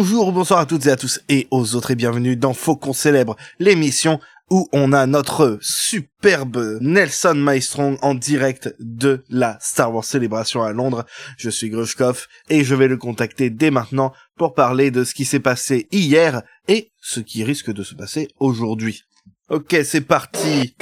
[0.00, 2.94] Bonjour, bonsoir à toutes et à tous et aux autres et bienvenue dans Faut qu'on
[2.94, 4.18] célèbre l'émission
[4.48, 10.72] où on a notre superbe Nelson Maestron en direct de la Star Wars Célébration à
[10.72, 11.04] Londres.
[11.36, 15.26] Je suis Grushkov et je vais le contacter dès maintenant pour parler de ce qui
[15.26, 19.02] s'est passé hier et ce qui risque de se passer aujourd'hui.
[19.50, 20.76] Ok, c'est parti.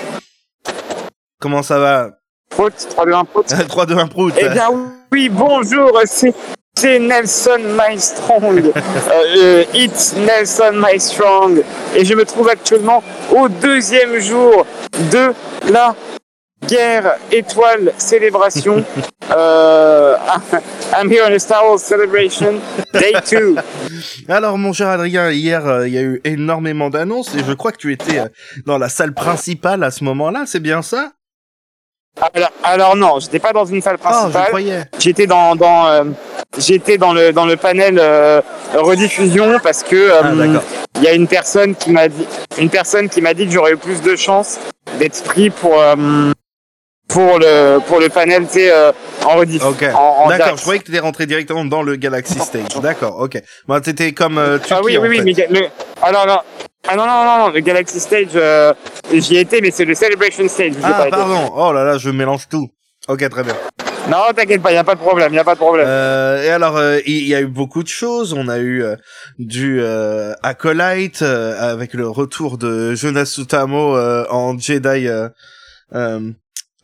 [1.40, 2.20] Comment ça va?
[2.50, 3.46] Prout, 3, 2, 1, prout.
[3.46, 4.34] 3, 2, 1, prout.
[4.38, 11.62] Eh bien oui, bonjour, c'est Nelson Mystrong, euh, euh, It's Nelson Mystrong,
[11.96, 13.02] et je me trouve actuellement
[13.34, 14.66] au deuxième jour
[15.12, 15.32] de
[15.70, 15.94] la
[16.66, 18.84] guerre étoile célébration.
[19.36, 20.16] euh,
[20.96, 22.60] I'm here on a Star Wars celebration,
[22.92, 23.56] day 2.
[24.28, 27.72] Alors mon cher Adrien, hier euh, il y a eu énormément d'annonces et je crois
[27.72, 28.28] que tu étais euh,
[28.66, 31.12] dans la salle principale à ce moment-là, c'est bien ça?
[32.34, 34.88] Alors, alors non, j'étais pas dans une salle Ah, principale.
[34.98, 36.04] J'étais dans dans euh,
[36.58, 38.40] j'étais dans le dans le panel euh,
[38.74, 40.62] rediffusion parce que euh, Ah, d'accord.
[40.96, 42.26] il y a une personne qui m'a dit
[42.58, 44.58] une personne qui m'a dit que j'aurais eu plus de chances
[44.98, 46.32] d'être pris pour euh,
[47.08, 48.92] pour le pour le panel tu sais, euh,
[49.24, 49.82] en rediff Ok.
[49.94, 52.68] en, en D'accord, je croyais que t'étais rentré directement dans le Galaxy Stage.
[52.82, 53.40] D'accord, ok.
[53.66, 55.46] Bon, t'étais comme euh, ah oui en oui oui fait.
[55.50, 55.66] mais le,
[56.02, 56.42] ah
[56.88, 58.72] ah non non non, le Galaxy Stage euh,
[59.12, 61.10] j'y étais mais c'est le Celebration Stage Ah, été.
[61.10, 61.52] pardon.
[61.54, 62.68] Oh là là, je mélange tout.
[63.08, 63.54] Ok, très bien.
[64.10, 66.50] non t'inquiète pas y a pas de problème y a pas de problème Euh, et
[66.50, 68.32] alors, euh, il y, a eu beaucoup de choses.
[68.32, 68.96] On a eu euh,
[69.38, 75.08] du euh, Acolyte euh, avec le retour de Jonas Sutamo euh, en Jedi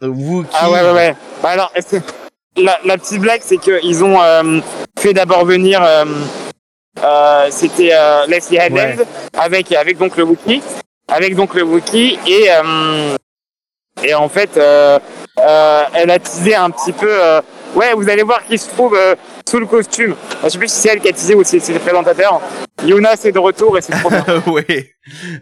[0.02, 0.50] Wookiee.
[0.54, 1.16] Ah ouais, ouais, ouais.
[1.42, 1.96] Bah alors, que-
[2.56, 4.60] la, la petite blague, c'est qu'ils ont euh,
[4.98, 5.82] fait d'abord venir,
[7.02, 8.96] euh, c'était euh, Leslie Ouais.
[9.38, 10.62] avec, avec donc le Wookiee,
[11.08, 13.16] avec donc le Wookiee, et, euh,
[14.02, 17.10] et en fait, elle a teasé un petit peu,
[17.74, 18.96] ouais, vous allez voir qui se trouve
[19.48, 20.14] sous le costume.
[20.42, 22.40] Je sais plus si c'est elle qui a teasé ou si c'est le présentateur.
[22.86, 24.24] Jonas est de retour et c'est trop bien.
[24.46, 24.64] oui.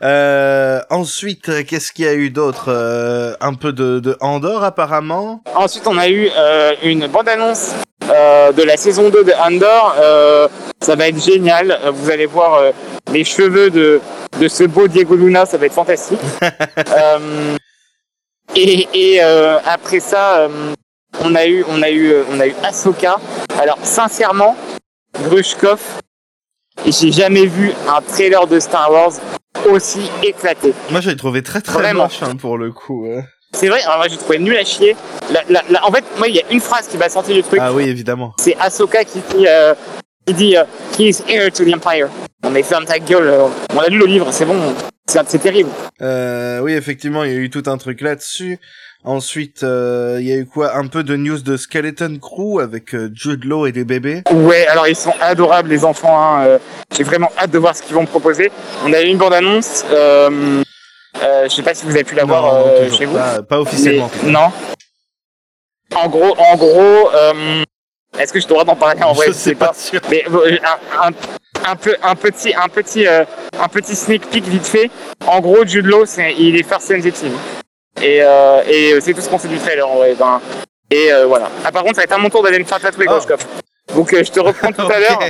[0.03, 5.43] Euh, ensuite, qu'est-ce qu'il y a eu d'autre Euh, Un peu de, de Andorre apparemment?
[5.55, 9.97] Ensuite, on a eu euh, une bande-annonce de la saison 2 de Andor.
[10.83, 11.71] Euh, ça va être génial.
[11.85, 12.73] Euh, Vous allez voir euh,
[13.13, 14.01] les cheveux de,
[14.41, 15.47] de ce beau Diego Luna.
[15.47, 16.21] Ça va être fantastique.
[16.95, 17.57] Euh,
[18.55, 20.75] et et euh, après ça, euh,
[21.23, 23.19] on a eu, on a eu, euh, on a eu Ahsoka.
[23.59, 24.57] Alors, sincèrement,
[25.23, 25.81] Grushkov,
[26.87, 29.13] j'ai jamais vu un trailer de Star Wars
[29.71, 30.75] aussi éclaté.
[30.91, 32.05] Moi, j'ai trouvé très très Vraiment.
[32.05, 33.07] moche hein, pour le coup.
[33.55, 34.97] C'est vrai, alors moi j'ai trouvé nul à chier.
[35.31, 37.43] La- la- la- en fait, moi il y a une phrase qui m'a sorti du
[37.43, 37.59] truc.
[37.63, 38.33] Ah oui, évidemment.
[38.39, 39.75] c'est Ahsoka qui dit, euh,
[40.27, 40.65] qui dit euh,
[40.99, 42.09] He's heir to the Empire.
[42.45, 44.57] Non mais ferme ta gueule, euh, on a lu le livre, c'est bon,
[45.07, 45.71] c'est terrible.
[46.01, 48.59] Euh, oui, effectivement, il y a eu tout un truc là-dessus.
[49.05, 50.77] Ensuite, euh, il y a eu quoi?
[50.77, 54.23] Un peu de news de Skeleton Crew avec euh, Jude Law et des bébés.
[54.33, 56.59] Ouais, alors ils sont adorables les enfants, hein, euh,
[56.97, 58.51] j'ai vraiment hâte de voir ce qu'ils vont me proposer.
[58.85, 60.63] On a eu une bande-annonce, euh,
[61.23, 63.19] euh, je sais pas si vous avez pu la voir Non, euh, toujours chez vous.
[63.49, 64.11] pas, officiellement.
[64.23, 64.53] Mais- non.
[65.97, 67.65] En gros, en gros, euh,
[68.19, 69.27] est-ce que je droit d'en parler en vrai?
[69.29, 70.01] Je sais pas sûr.
[70.11, 70.57] Mais euh,
[71.03, 71.13] un, un,
[71.73, 73.25] un peu, un petit, un petit, euh,
[73.59, 74.91] un petit sneak peek vite fait.
[75.27, 77.33] En gros, Jude Law, c'est, il est first sensitive.
[78.01, 80.15] Et, euh, et euh, c'est tout ce qu'on sait du trailer en vrai.
[80.19, 80.41] Ben,
[80.91, 81.51] et euh, voilà.
[81.65, 83.13] Ah, par contre, ça va être à mon tour d'aller me faire tatouer, Oh.
[83.13, 83.45] Groshkov.
[83.95, 85.21] Donc euh, je te reprends tout à l'heure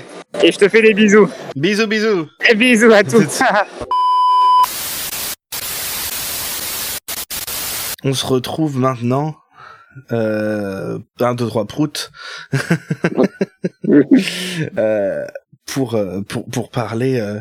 [0.42, 1.28] et je te fais des bisous.
[1.56, 2.26] Bisous, bisous.
[2.48, 3.40] Et bisous à tous.
[8.04, 9.34] On se retrouve maintenant.
[10.12, 12.10] Euh, 1, 2, 3, prout.
[14.78, 15.24] euh,
[15.66, 17.38] pour, euh, pour, pour parler euh,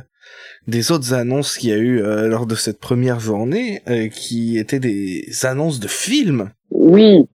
[0.67, 4.57] des autres annonces qu'il y a eu euh, lors de cette première journée, euh, qui
[4.57, 6.51] étaient des annonces de films.
[6.71, 7.25] Oui,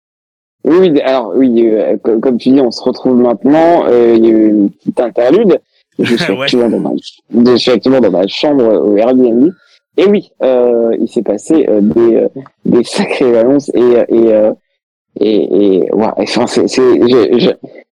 [0.64, 3.86] oui, alors oui, euh, co- comme tu dis, on se retrouve maintenant.
[3.88, 5.60] euh, Il y a eu une petite interlude.
[5.98, 6.42] Je suis, Ouais.
[6.42, 9.50] actuellement dans ma, je suis actuellement dans ma chambre au Airbnb.
[9.96, 12.28] Et oui, euh, il s'est passé euh, des, euh,
[12.66, 13.80] des sacrées annonces et
[14.10, 14.52] et euh,
[15.20, 17.50] et, et ouais, enfin c'est c'est je je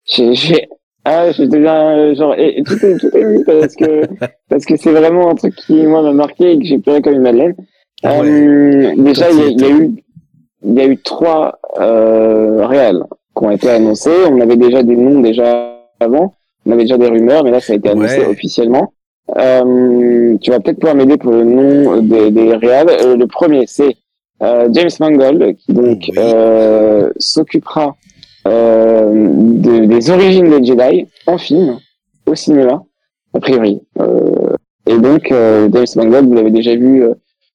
[0.06, 0.68] je- j'ai
[1.06, 4.02] ah je deviens euh, genre et, et tout est tout est parce que
[4.50, 7.14] parce que c'est vraiment un truc qui moi m'a marqué et que j'ai pleuré comme
[7.14, 7.56] une madeleine.
[8.06, 9.92] Euh, déjà il y, a- il y a eu
[10.64, 13.04] il y a eu trois euh, réels
[13.38, 14.12] qui ont été annoncés.
[14.30, 16.34] On avait déjà des noms déjà avant.
[16.66, 18.28] On avait déjà des rumeurs, mais là, ça a été annoncé Ouais.
[18.28, 18.94] officiellement.
[19.38, 22.90] Euh, tu vas peut-être pouvoir m'aider pour le nom des, des réels.
[22.90, 23.96] Euh, le premier, c'est
[24.72, 26.14] James Mangold, qui donc Oui.
[26.18, 27.96] euh, s'occupera
[28.48, 31.78] euh, de- des origines des Jedi en film,
[32.26, 32.82] au cinéma,
[33.34, 33.82] a priori.
[34.00, 34.56] Euh,
[34.88, 37.14] et donc, euh, James Mangold, vous l'avez déjà vu euh,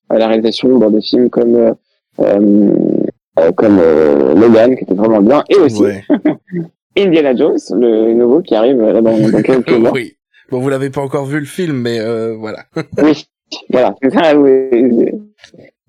[0.09, 1.73] à la réalisation dans des films comme euh,
[2.21, 2.71] euh,
[3.41, 6.05] euh, comme euh, Logan, qui était vraiment bien, et aussi Ouais.
[6.99, 9.91] Indiana Jones, le nouveau qui arrive là dans, dans quelques mois.
[9.93, 10.12] oui.
[10.50, 12.61] Bon, vous l'avez pas encore vu le film, mais euh, voilà.
[13.03, 13.27] oui,
[13.71, 14.33] voilà, c'est ça.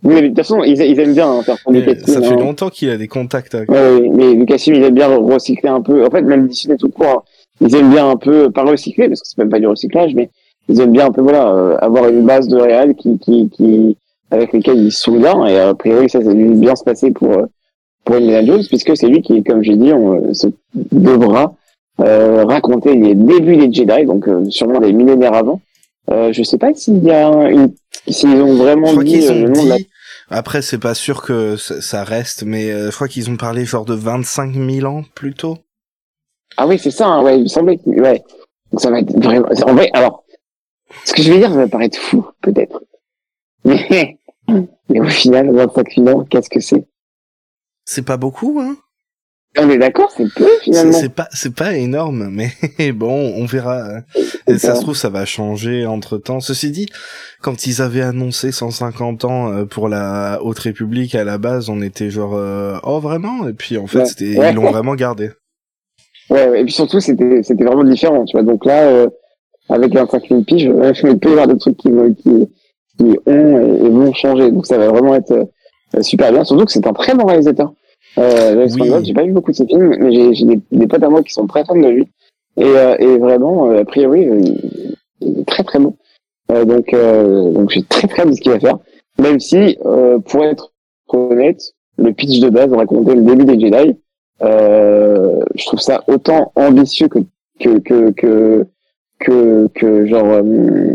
[0.04, 2.70] Oui, mais de toute façon, ils, ils aiment bien hein, faire Mais ça fait longtemps
[2.70, 3.70] qu'il a des contacts avec.
[3.70, 6.06] Ouais, mais Lucasfilm, il aime bien recycler un peu.
[6.06, 7.24] En fait, même Disney tout court, hein,
[7.62, 10.30] ils aiment bien un peu, pas recycler, parce que c'est même pas du recyclage, mais
[10.70, 13.98] ils aiment bien un peu, voilà, euh, avoir une base de réel qui, qui, qui,
[14.30, 17.46] avec lesquels ils sont bien, et a priori, ça, ça bien se passer pour, euh,
[18.08, 21.56] pour Indiana Jones, puisque c'est lui qui, comme j'ai dit, on, se devra
[22.00, 25.62] euh, raconter les débuts des Jedi, donc euh, sûrement des millénaires avant.
[26.10, 27.74] Euh, je sais pas s'il y a une,
[28.08, 29.90] s'ils ont vraiment Je dit euh, ont la dit.
[30.30, 33.86] Après, c'est pas sûr que ça reste, mais euh, je crois qu'ils ont parlé genre
[33.86, 35.58] de 25 000 ans plutôt.
[36.58, 38.24] Ah oui, c'est ça, hein, ouais, il me semblait que, ouais.
[38.72, 40.24] Donc ça va être vraiment, en vrai, alors,
[41.06, 42.82] ce que je vais dire, ça va paraître fou, peut-être.
[43.66, 44.18] Mais,
[44.88, 46.88] mais au final, 25 000 ans, qu'est-ce que c'est?
[47.84, 48.78] C'est pas beaucoup, hein?
[49.60, 50.92] On est d'accord, c'est peu, finalement.
[50.92, 52.30] c'est pas, c'est pas énorme,
[52.80, 54.02] mais bon, on verra.
[54.48, 56.40] Et ça se trouve, ça va changer entre temps.
[56.40, 56.88] Ceci dit,
[57.42, 61.82] quand ils avaient annoncé 150 ans euh, pour la Haute République à la base, on
[61.82, 63.48] était genre, euh, oh vraiment?
[63.48, 64.06] Et puis en fait, Ouais.
[64.06, 64.52] c'était, Ouais.
[64.52, 65.32] ils l'ont vraiment gardé.
[66.30, 68.44] Ouais, ouais, et puis surtout, c'était, c'était vraiment différent, tu vois.
[68.46, 69.08] Donc là, euh,
[69.70, 71.90] avec 25 000 piges, peut y avoir des trucs qui,
[72.22, 72.48] qui,
[72.98, 74.52] qui ont et, et vont changer.
[74.52, 76.44] Donc ça va vraiment être euh, super bien.
[76.44, 77.74] Surtout que c'est un très bon réalisateur.
[78.18, 78.92] Euh, Oui.
[79.04, 81.34] J'ai pas vu beaucoup de ses films, mais j'ai, des, des potes à moi qui
[81.34, 82.08] sont très fans de lui.
[82.58, 84.40] Et, euh, et vraiment, euh, a priori, euh,
[85.22, 85.96] il, est très très bon.
[86.52, 88.78] Euh, donc, euh, donc j'ai très très hâte de ce qu'il va faire.
[89.20, 90.74] Même si, euh, pour être
[91.10, 91.62] honnête,
[91.98, 93.96] le pitch de base racontait le début des Jedi.
[94.44, 97.20] Euh, je trouve ça autant ambitieux que
[97.60, 98.66] que que que
[99.20, 100.94] que, que genre euh,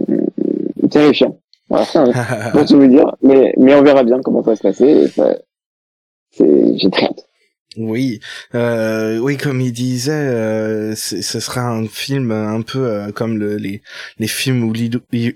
[0.90, 1.38] terrifiant.
[1.68, 1.86] Voilà,
[2.52, 4.86] pour tout vous dire, mais mais on verra bien comment ça va se passer.
[4.88, 5.51] et ça- c'est
[6.38, 7.26] j'ai très hâte.
[7.78, 8.20] Oui,
[8.54, 13.56] euh, oui, comme il disait, euh, ce sera un film un peu euh, comme le,
[13.56, 13.80] les
[14.18, 14.70] les films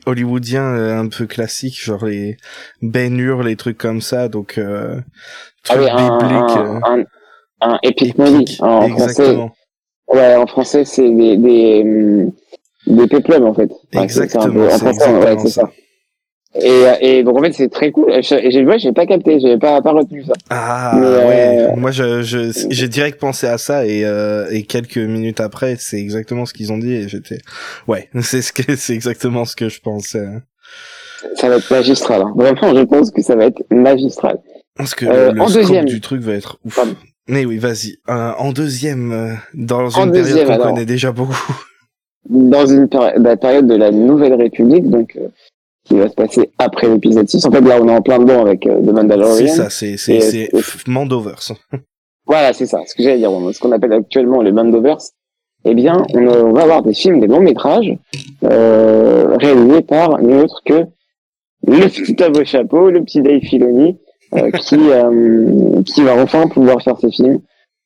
[0.05, 2.37] hollywoodiens euh, un peu classiques, genre les
[2.83, 5.01] Ben Hur, les trucs comme ça, donc euh,
[5.71, 6.81] Ah oui, un, bibliques, un, euh,
[7.63, 9.23] un, un epic movie en français.
[9.23, 9.57] exactement,
[10.09, 12.27] Ouais, en français c'est des des
[12.87, 13.71] des péplums en fait.
[13.71, 13.97] C'est
[14.29, 15.71] français, ouais, exactement c'est ça.
[16.63, 16.85] Et,
[17.19, 18.11] et donc en fait c'est très cool.
[18.13, 20.33] Et j'ai ouais, j'ai pas capté, j'ai pas pas retenu ça.
[20.51, 24.63] Ah Mais, ouais, euh, moi je je j'ai direct pensé à ça et euh, et
[24.63, 27.39] quelques minutes après c'est exactement ce qu'ils ont dit et j'étais
[27.89, 30.43] ouais c'est ce que c'est exactement ce que je pensais hein.
[31.35, 32.23] Ça va être magistral.
[32.23, 32.33] Hein.
[32.37, 34.39] Vraiment, je pense que ça va être magistral.
[34.77, 35.85] parce que Euh, le, en scope deuxième.
[35.87, 36.77] du truc va être ouf.
[36.77, 36.95] Pardon.
[37.29, 41.13] Mais oui vas-y Euh, en deuxième euh, dans En une deuxième, période qu'on connaît déjà
[41.13, 41.37] beaucoup.
[42.29, 45.29] dans une péri- la période de la Nouvelle République, donc euh,
[45.87, 47.45] qui va se passer après l'épisode 6.
[47.47, 49.55] En fait, là, on est en plein dedans avec euh, The C'est Mandalorian.
[49.55, 50.51] ça c'est c'est c'est
[50.89, 51.53] Mandoverse.
[52.29, 52.81] Voilà, c'est ça.
[52.87, 55.13] Ce que j'allais dire, ce qu'on appelle actuellement les Mandoverse.
[55.65, 57.97] Eh bien, on, euh, on va avoir des films, des longs métrages
[58.45, 60.87] euh, réalisés par nul autre que
[61.67, 63.97] le petit au chapeau, le petit Dave Filoni,
[64.35, 67.41] euh, qui euh, qui va enfin pouvoir faire ses films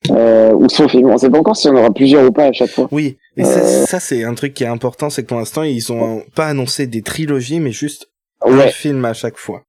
[0.09, 1.09] euh, ou son film.
[1.09, 2.87] On sait pas encore si on aura plusieurs ou pas à chaque fois.
[2.91, 3.85] Oui, et ça, Euh.
[3.85, 6.87] ça c'est un truc qui est important, c'est que pour l'instant ils ont pas annoncé
[6.87, 8.09] des trilogies, mais juste
[8.41, 9.63] un film à chaque fois.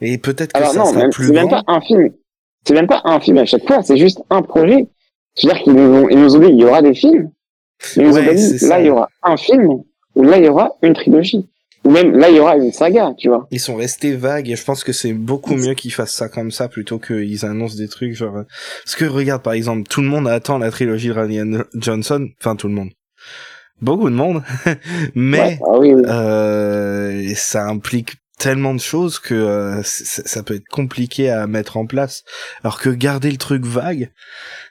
[0.00, 2.10] Et peut-être que Alors ça non, sera même, plus c'est même pas un film.
[2.66, 4.86] C'est même pas un film à chaque fois, c'est juste un projet.
[5.34, 7.30] C'est-à-dire qu'ils nous ont, ils nous ont dit, il y aura des films.
[7.96, 9.82] Ils nous ont Ouais, dit, là, il y aura un film,
[10.16, 11.46] ou là, il y aura une trilogie.
[11.84, 13.46] Ou même, là, il y aura une saga, tu vois.
[13.52, 16.50] Ils sont restés vagues et je pense que c'est beaucoup mieux qu'ils fassent ça comme
[16.50, 18.38] ça plutôt qu'ils annoncent des trucs genre.
[18.38, 18.42] euh,
[18.84, 22.56] Parce que regarde par exemple, tout le monde attend la trilogie de Ryan Johnson, enfin
[22.56, 22.90] tout le monde,
[23.80, 24.42] beaucoup de monde,
[25.14, 26.02] mais Ouais, ah oui, oui.
[26.06, 31.86] euh, ça implique tellement de choses que euh, ça peut être compliqué à mettre en
[31.86, 32.24] place.
[32.64, 34.10] Alors que garder le truc vague,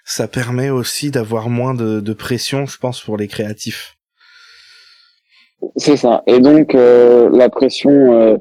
[0.03, 3.94] ça permet aussi d'avoir moins de, de pression, je pense, pour les créatifs.
[5.75, 6.23] C'est ça.
[6.27, 8.37] Et donc, euh, la pression, euh,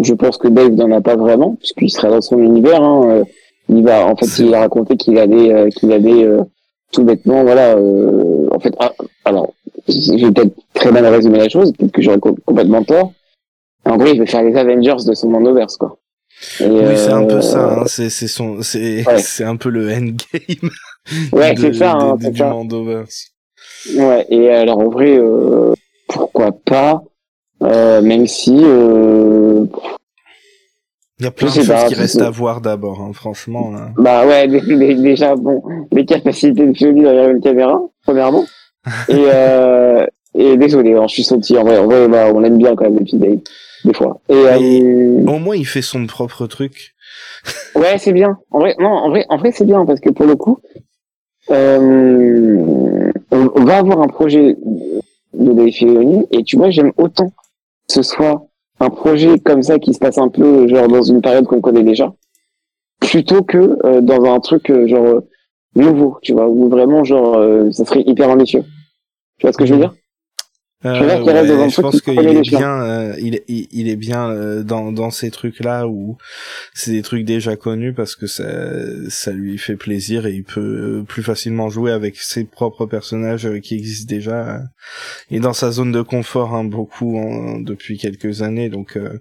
[0.00, 2.82] je pense que Dave n'en a pas vraiment, puisqu'il serait dans son univers.
[2.82, 3.24] Hein, euh,
[3.68, 6.42] il va, en fait, il a raconté qu'il allait, euh, qu'il allait euh,
[6.92, 7.76] tout bêtement, voilà.
[7.76, 8.92] euh, en fait, ah,
[9.24, 9.52] alors,
[9.88, 13.12] j'ai peut-être très mal résumé la chose, peut-être que j'aurais co- complètement tort.
[13.84, 15.98] En gros, il veut faire les Avengers de son Mandoverse, quoi.
[16.60, 17.80] Et, Oui, c'est un peu ça.
[17.80, 17.84] Hein.
[17.86, 19.18] C'est c'est son c'est Ouais.
[19.18, 20.70] c'est un peu le endgame.
[21.32, 22.48] Ouais, c'est ça, hein, de- du ça.
[22.50, 23.32] Mandoverse.
[23.96, 25.72] Ouais, et alors en vrai, euh,
[26.08, 27.02] pourquoi pas,
[27.62, 29.64] euh, même si, euh,
[31.20, 33.72] Il y a plein de choses pas, qui restent à voir d'abord, hein, franchement.
[33.76, 33.92] hein.
[33.96, 35.62] bah ouais, dé- dé- déjà bon,
[35.92, 38.44] les capacités de Fioli derrière une caméra, premièrement,
[39.08, 42.58] et euh, et désolé, hein, je suis sorti en vrai, en vrai, bah, on aime
[42.58, 43.38] bien quand même les petits Dave,
[43.84, 44.20] des fois.
[44.28, 46.94] Et euh, Au moins, il fait son propre truc.
[47.74, 48.38] ouais, c'est bien.
[48.50, 50.58] En vrai, non, en vrai, en vrai, c'est bien parce que pour le coup,
[51.50, 54.56] euh, on va avoir un projet
[55.38, 56.26] de Filoni.
[56.32, 58.46] Et tu vois, j'aime autant que ce soit
[58.80, 61.82] un projet comme ça qui se passe un peu genre dans une période qu'on connaît
[61.82, 62.12] déjà,
[63.00, 65.20] plutôt que euh, dans un truc euh, genre euh,
[65.74, 67.36] nouveau, tu vois, où vraiment genre
[67.72, 68.64] ça serait hyper ambitieux.
[69.38, 69.94] Tu vois ce que je veux dire?
[70.84, 71.00] Euh,
[71.70, 74.92] Je pense qui qu'il est bien, euh, il, est- il, il est bien euh, dans,
[74.92, 76.16] dans ces trucs-là où
[76.72, 78.44] c'est des trucs déjà connus parce que ça,
[79.10, 83.58] ça lui fait plaisir et il peut plus facilement jouer avec ses propres personnages euh,
[83.58, 84.56] qui existent déjà.
[84.56, 84.60] euh,
[85.32, 89.18] et dans sa zone de confort, hein, beaucoup en- depuis quelques années, donc euh,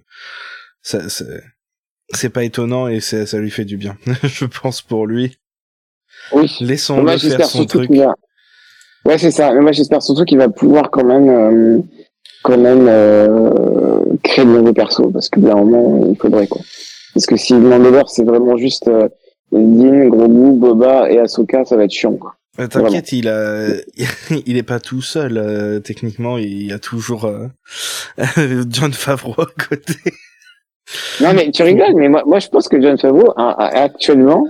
[0.84, 1.00] ça,
[2.14, 5.38] c'est pas étonnant et ça, ça lui fait du bien, je pense pour lui.
[6.34, 6.48] Oui.
[6.62, 7.90] Laissons-le faire son truc.
[9.08, 9.54] Ouais, c'est ça.
[9.54, 11.80] Mais moi, j'espère surtout qu'il va pouvoir quand même, euh,
[12.44, 16.62] quand même euh, créer de nouveaux persos, parce que d'un moment, il faudrait quoi.
[17.14, 19.08] Parce que si Mandalore, c'est vraiment juste euh,
[19.54, 22.14] Din, Grogu, Boba et Ahsoka, ça va être chiant.
[22.16, 22.36] Quoi.
[22.60, 23.68] Euh, T'inquiète, il a,
[24.46, 25.38] il est pas tout seul.
[25.38, 27.48] euh, techniquement, il y a toujours euh,
[28.70, 29.94] John Favreau à côté.
[31.22, 34.46] Non, mais tu rigoles, mais moi, moi, je pense que John Favreau a, a actuellement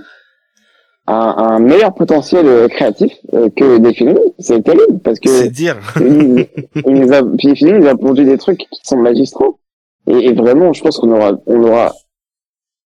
[1.10, 4.18] a un meilleur potentiel euh, créatif euh, que des films.
[4.38, 5.76] C'est terrible, parce que C'est dire.
[6.00, 6.46] il,
[6.86, 9.58] il nous a, puis Philippe nous a pondu des trucs qui sont magistraux.
[10.06, 11.94] Et, et vraiment, je pense qu'on aura, on aura,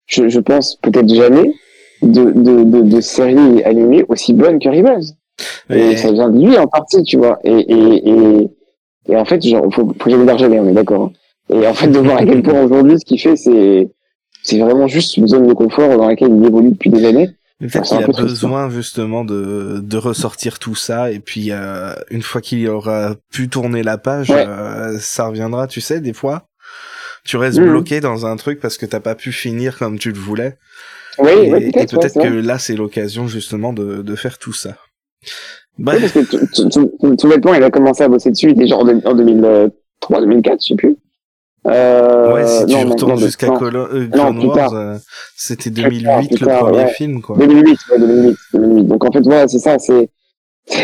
[0.07, 1.53] je, je pense peut-être jamais
[2.01, 5.15] de, de, de, de séries animées aussi bonnes que.
[5.69, 7.39] Mais- Et ça vient de lui en partie, tu vois.
[7.43, 8.49] Et, et, et,
[9.09, 9.91] et en fait, genre, faut,
[10.25, 11.03] dire jamais, on est d'accord.
[11.03, 11.11] hein.
[11.53, 13.89] Et en fait, de voir à quel point aujourd'hui, ce qu'il fait, c'est,
[14.43, 17.29] c'est vraiment juste une zone de confort dans laquelle il évolue depuis des années.
[17.69, 22.21] C'est un qu'il a besoin justement de, de ressortir tout ça et puis euh, une
[22.21, 24.45] fois qu'il aura pu tourner la page, Ouais.
[24.47, 25.67] euh, ça reviendra.
[25.67, 26.47] Tu sais, des fois,
[27.23, 27.69] tu restes Mhm.
[27.69, 30.57] bloqué dans un truc parce que t'as pas pu finir comme tu le voulais.
[31.19, 34.53] Oui, et ouais, et peut-être, ouais, que là, c'est l'occasion justement de, de faire tout
[34.53, 34.77] ça.
[35.77, 38.51] Bref, parce que tout, tout, tout, tout bêtement, il a commencé à bosser dessus, il
[38.53, 40.95] était genre en, en 2003, 2004, je sais plus.
[41.67, 43.77] Euh, ouais, si tu non, retournes jusqu'à euh, Clone
[44.73, 44.97] euh,
[45.35, 46.87] c'était Plus tard, 2008 plus le premier ouais.
[46.87, 47.37] film, quoi.
[47.37, 48.83] 2008, ouais, 2008, 2008.
[48.85, 50.09] Donc en fait, voilà, c'est ça, c'est,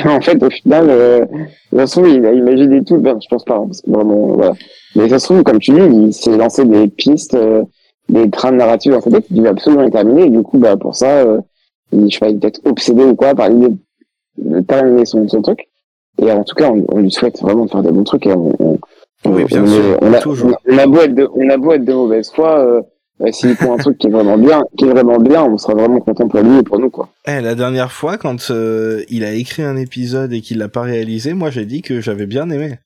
[0.05, 1.25] en fait, au final, euh, de
[1.69, 4.53] toute façon, il a imaginé tout, ben, je pense pas, hein, parce que vraiment, voilà.
[4.95, 7.63] Mais ça se trouve, comme tu dis, il s'est lancé des pistes, euh,
[8.09, 11.19] des trames narratives dans sa tête, il va absolument et du coup, bah, pour ça,
[11.19, 11.39] euh,
[11.91, 13.75] il, je sais pas, il est peut-être obsédé ou quoi par l'idée
[14.37, 15.67] de terminer son, son truc.
[16.21, 18.33] Et en tout cas, on, on lui souhaite vraiment de faire des bons trucs, et
[18.33, 18.79] on, on,
[19.25, 20.57] Oui, bien on, sûr, on a, toujours.
[20.67, 22.81] on a beau être de, on a beau être de mauvaise foi, euh,
[23.21, 25.73] euh, s'il font un truc qui est vraiment bien, qui est vraiment bien, on sera
[25.73, 27.09] vraiment content pour lui et pour nous, quoi.
[27.27, 30.81] Eh, la dernière fois, quand euh, il a écrit un épisode et qu'il l'a pas
[30.83, 32.77] réalisé, moi j'ai dit que j'avais bien aimé.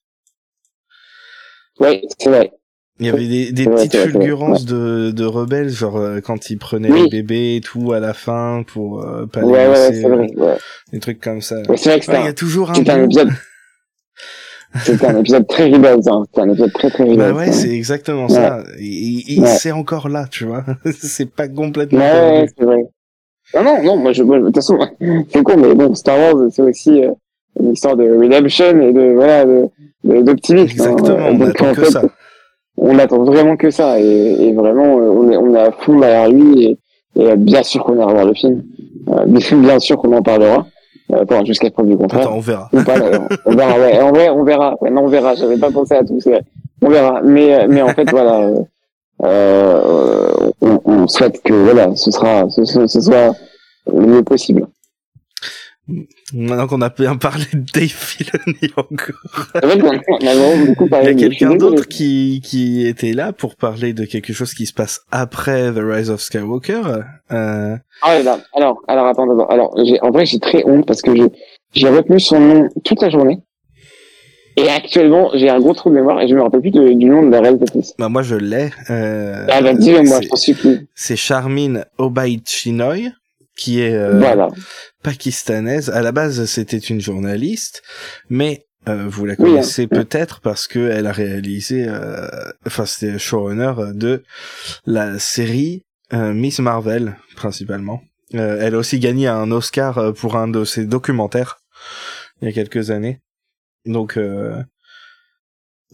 [1.79, 2.51] Ouais, c'est vrai.
[2.99, 6.49] Il y avait des, des petites vrai, vrai, fulgurances de, de rebelles, genre euh, quand
[6.51, 7.03] il prenait Oui.
[7.03, 10.07] les bébés et tout à la fin pour euh, pas Ouais, les ouais, ouais, laisser,
[10.07, 10.27] vrai.
[10.37, 10.57] Ouais.
[10.93, 11.55] des trucs comme ça.
[11.75, 13.31] C'est vrai que il y a toujours un épisode.
[14.83, 16.23] C'était un épisode très Rebels, hein.
[16.27, 17.17] C'était un épisode très très Rebels.
[17.17, 17.51] Bah ouais, hein.
[17.51, 18.63] c'est exactement ça.
[18.79, 19.47] Et, et Ouais.
[19.47, 20.63] c'est encore là, tu vois.
[20.91, 22.85] c'est pas complètement Ouais, c'est vrai.
[23.53, 24.77] Non, non, non, moi, je, moi, de toute façon,
[25.29, 27.11] c'est con, mais bon, Star Wars, c'est aussi euh,
[27.59, 29.67] une histoire de redemption et de, voilà, de,
[30.05, 30.55] de- hein.
[30.63, 32.01] Exactement, on Donc, attend en que fait, ça.
[32.77, 34.05] On attend vraiment que ça, et,
[34.47, 36.77] et vraiment, euh, on est, on est à fond derrière lui, et,
[37.21, 38.63] et bien sûr qu'on ira voir le film.
[39.09, 39.25] Euh,
[39.57, 40.65] bien sûr qu'on en parlera.
[41.13, 42.21] Enfin, jusqu'à preuve du contraire.
[42.21, 42.69] Attends, on verra.
[42.73, 43.27] Ou pas, d'ailleurs.
[43.45, 44.01] on verra, ouais.
[44.01, 44.75] En vrai, on verra.
[44.81, 45.35] Ouais, non, on verra.
[45.35, 46.43] J'avais pas pensé à tout, c'est vrai.
[46.81, 47.21] On verra.
[47.23, 48.59] Mais, mais en fait, voilà, euh,
[49.23, 53.35] euh, on, on souhaite que, voilà, ce sera, ce, ce, ce soit
[53.91, 54.67] le mieux possible.
[56.33, 59.45] Maintenant qu'on a bien parlé de Dave Filoni encore.
[59.53, 63.13] C'est vrai qu'on on a vraiment beaucoup Il y a quelqu'un d'autre qui, qui était
[63.13, 66.81] là pour parler de quelque chose qui se passe après The Rise of Skywalker.
[67.31, 69.47] Euh, Ah, là, alors, alors, attends, attends.
[69.47, 71.11] Alors, en vrai, j'ai très honte parce que
[71.73, 73.39] j'ai retenu son nom toute la journée.
[74.57, 77.05] Et actuellement, j'ai un gros trou de mémoire et je me rappelle plus de- du
[77.05, 77.93] nom de la réalisatrice.
[77.97, 78.69] bah moi je l'ai.
[78.89, 80.79] Euh, Ah, bah, dis-le moi, c'est- je supplie.
[80.93, 83.11] c'est Charmine Obaid-Chinoy,
[83.61, 84.47] qui est euh, Voilà.
[85.03, 85.89] pakistanaise.
[85.89, 87.83] À la base, c'était une journaliste,
[88.29, 89.53] mais euh, vous la Oui, hein.
[89.53, 92.27] connaissez peut-être parce que elle a réalisé, euh,
[92.65, 94.23] enfin c'était showrunner de
[94.85, 98.01] la série euh, Miss Marvel principalement.
[98.33, 101.57] Euh, elle a aussi gagné un Oscar euh, pour un de ses documentaires
[102.41, 103.19] il y a quelques années.
[103.85, 104.61] Donc euh,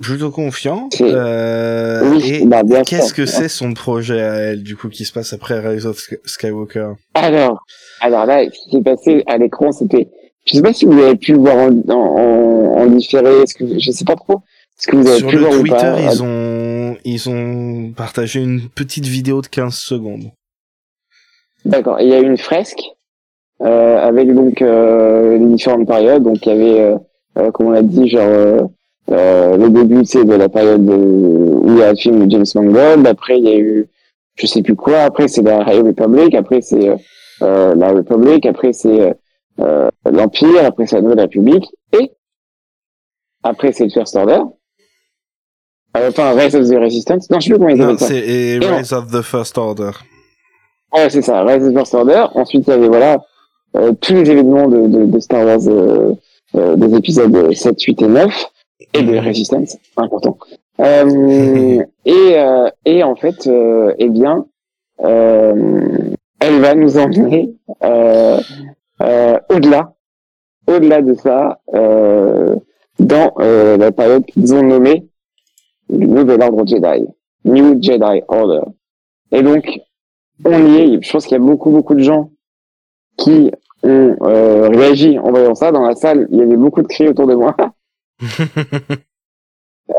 [0.02, 0.90] plutôt confiant.
[1.02, 5.12] Euh, Oui, et bah, qu'est-ce que c'est son projet à elle du coup qui se
[5.12, 6.92] passe après Rise of Sky- Skywalker?
[7.14, 7.64] Alors,
[8.02, 10.08] alors là, ce qui s'est passé à l'écran, c'était,
[10.46, 13.56] je sais pas si vous avez pu le voir en, en, en, en différé, est-ce
[13.56, 14.42] que, je sais pas trop,
[14.80, 17.92] est-ce que vous avez Sur pu le voir ou Twitter, pas ils ont ils ont
[17.96, 20.32] partagé une petite vidéo de 15 secondes.
[21.66, 22.00] D'accord.
[22.00, 22.80] Il y a une fresque
[23.62, 26.24] euh, avec donc euh, les différentes périodes.
[26.24, 26.98] Donc il y avait, euh,
[27.40, 28.70] euh, comme on l'a dit, genre
[29.10, 29.14] euh,
[29.54, 32.32] euh, le début c'est de la période de, où il y a le film de
[32.32, 33.08] James Mangold.
[33.08, 33.88] Après il y a eu
[34.36, 35.00] je sais plus quoi.
[35.00, 36.36] Après c'est la Republic.
[36.36, 36.90] Après c'est
[37.42, 38.46] euh, la Republic.
[38.46, 39.16] Après c'est
[39.60, 40.66] euh, l'Empire.
[40.66, 41.66] Après c'est la Nouvelle République.
[42.00, 42.12] Et
[43.44, 44.42] après c'est le First Order.
[45.96, 47.30] Euh, enfin Rise of the Resistance.
[47.30, 48.28] Non je sais plus comment il Non, s'appelle ça.
[48.30, 49.92] c'est Rise of the First Order.
[50.94, 52.26] Ouais, c'est ça, Rise of the First Order.
[52.34, 53.18] Ensuite, il y avait, voilà,
[53.76, 56.14] euh, tous les événements de, de, de Star Wars, euh,
[56.56, 58.46] euh, des épisodes 7, 8 et 9,
[58.94, 60.38] et de Resistance, important.
[60.80, 64.46] Euh, et, euh, et en fait, euh, eh bien,
[65.04, 68.40] euh, elle va nous emmener euh,
[69.02, 69.94] euh, au-delà,
[70.68, 72.56] au-delà de ça, euh,
[73.00, 75.08] dans euh, la période qu'ils ont nommée
[75.90, 77.08] le Nouvel Ordre Jedi,
[77.46, 78.62] New Jedi Order.
[79.32, 79.80] Et donc,
[80.46, 81.02] on y est.
[81.02, 82.32] Je pense qu'il y a beaucoup, beaucoup de gens
[83.18, 83.52] qui
[83.84, 85.72] ont euh, réagi en voyant ça.
[85.72, 87.56] Dans la salle, il y avait beaucoup de cris autour de moi.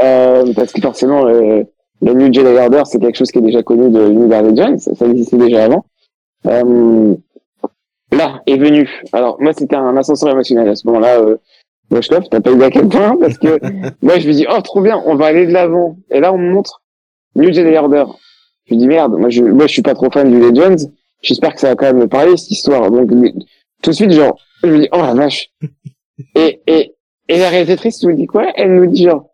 [0.03, 1.63] Euh, parce que forcément, euh,
[2.03, 4.79] le New Jedi Order, c'est quelque chose qui est déjà connu de l'univers Legends.
[4.79, 5.85] Ça, ça existait déjà avant.
[6.47, 7.15] Euh,
[8.13, 8.89] là, est venu.
[9.13, 11.21] Alors, moi, c'était un ascenseur émotionnel à ce moment-là.
[11.21, 11.37] Euh,
[11.91, 13.59] t'as pas eu à quel point parce que
[14.03, 15.97] moi, je me dis, oh, trop bien, on va aller de l'avant.
[16.11, 16.83] Et là, on me montre
[17.35, 18.05] New Jedi Order.
[18.67, 20.91] Je me dis, merde, moi, je, moi, je suis pas trop fan du Legends.
[21.23, 22.91] J'espère que ça va quand même me parler, cette histoire.
[22.91, 23.11] Donc,
[23.83, 25.51] tout de suite, genre, je me dis, oh la vache.
[26.35, 26.97] Et, et,
[27.29, 28.53] et la réalisatrice nous dit quoi?
[28.57, 29.27] Elle nous dit genre,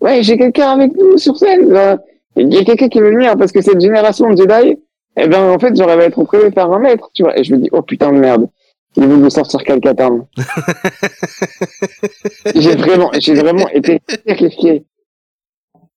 [0.00, 1.98] ouais, j'ai quelqu'un avec nous sur scène, là.
[2.36, 4.78] Il y a quelqu'un qui veut venir parce que cette génération de Jedi,
[5.16, 7.38] eh ben, en fait, j'aurais être privé par un maître, tu vois.
[7.38, 8.48] Et je me dis, oh putain de merde.
[8.96, 10.26] Il veut nous sortir Calcatarn.
[12.54, 14.84] j'ai vraiment, j'ai vraiment été terrifié.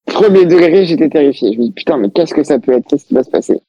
[0.06, 1.54] Premier degré, j'étais terrifié.
[1.54, 2.86] Je me dis, putain, mais qu'est-ce que ça peut être?
[2.88, 3.62] Qu'est-ce qui va se passer?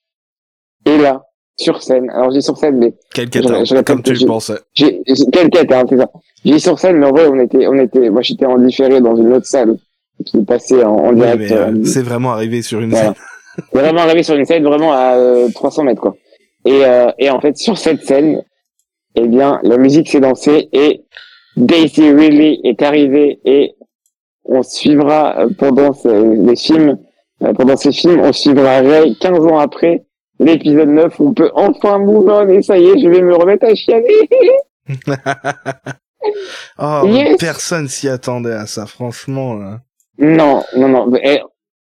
[0.84, 1.24] Et là,
[1.56, 4.26] sur scène, alors j'ai sur scène, mais Quel Je- catin, je répète comme tu le
[4.26, 4.58] pensais.
[4.74, 6.10] j'ai, j'ai- quelle quête, hein, c'est ça.
[6.44, 9.14] J'ai sur scène, mais en vrai, on était, on était, moi j'étais en différé dans
[9.16, 9.76] une autre salle
[10.26, 11.52] qui passait en, en Oui, direct.
[11.52, 13.14] euh, euh, c'est vraiment arrivé sur une voilà.
[13.14, 13.14] scène.
[13.72, 16.16] vraiment arrivé sur une scène vraiment à euh, 300 mètres, quoi.
[16.64, 18.42] Et, euh, et en fait, sur cette scène,
[19.16, 21.04] eh bien, la musique s'est dansée et
[21.56, 23.74] Daisy Ridley est arrivée et
[24.44, 26.98] on suivra pendant ce- les films,
[27.56, 30.04] pendant ces films, on suivra Ray 15 ans après
[30.38, 33.34] l'épisode 9 où on peut enfin move on et ça y est, je vais me
[33.34, 34.28] remettre à chialer.
[36.78, 37.36] Oh, Yes.
[37.38, 39.54] personne s'y attendait à ça, franchement.
[39.54, 39.80] là.
[40.18, 41.12] Non, non, non.
[41.22, 41.40] Eh,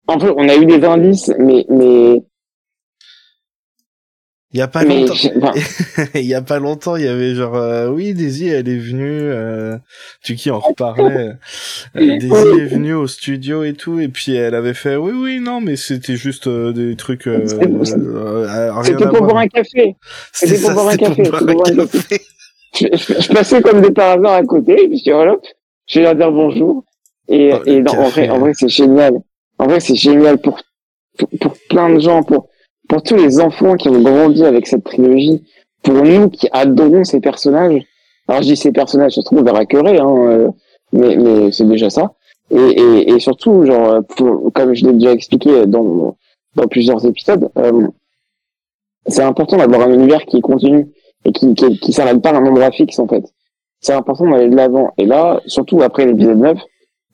[0.07, 2.23] En fait, on a eu des indices, mais, mais,
[4.53, 5.53] Il y a pas mais, longtemps.
[6.15, 9.07] il y a pas longtemps, il y avait genre euh, oui Daisy elle est venue
[9.09, 9.77] euh,
[10.23, 11.31] tu qui en reparlait.
[11.95, 15.39] Euh, Daisy est venue au studio et tout et puis elle avait fait oui oui
[15.39, 19.95] non mais c'était juste euh, des trucs euh, C'était- euh, c'était pour boire un café.
[20.33, 22.21] C'était pour boire un café, pour boire un café.
[22.75, 25.41] Je, je- je passais comme des par hasard à côté, et puis je hop,
[25.87, 26.83] je vais leur dire bonjour.
[27.29, 29.13] Et, Oh, et non, en vrai, en vrai, c'est génial.
[29.57, 30.59] En vrai, c'est génial pour,
[31.17, 32.47] pour, pour plein de gens, pour,
[32.91, 35.41] pour tous les enfants qui ont grandi avec cette trilogie,
[35.81, 37.81] pour nous qui adorons ces personnages.
[38.27, 40.49] Alors, je dis ces personnages, trouve, on verra que hein, euh,
[40.91, 42.11] mais, mais c'est déjà ça.
[42.49, 46.17] Et, et, et surtout, genre, pour, comme je l'ai déjà expliqué dans,
[46.55, 47.87] dans plusieurs épisodes, euh,
[49.07, 50.91] c'est important d'avoir un univers qui est continu
[51.23, 53.23] et qui, qui, qui s'arrête pas à un endroit fixe, en fait.
[53.79, 54.91] C'est important d'aller de l'avant.
[54.97, 56.57] Et là, surtout après l'épisode 9,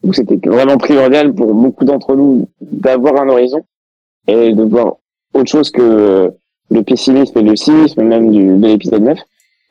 [0.05, 3.61] où c'était vraiment primordial pour beaucoup d'entre nous d'avoir un horizon
[4.27, 4.95] et de voir
[5.37, 6.31] autre chose que
[6.69, 9.17] le pessimisme et le cynisme même du, de l'épisode 9.